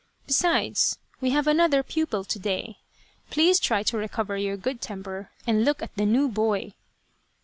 Besides, 0.25 0.97
we 1.19 1.29
have 1.29 1.45
another 1.45 1.83
pupil 1.83 2.23
to 2.23 2.39
day. 2.39 2.79
Please 3.29 3.59
try 3.59 3.83
to 3.83 3.97
recover 3.99 4.35
your 4.35 4.57
good 4.57 4.81
temper 4.81 5.29
and 5.45 5.63
look 5.63 5.83
at 5.83 5.95
the 5.95 6.07
new 6.07 6.27
boy." 6.27 6.73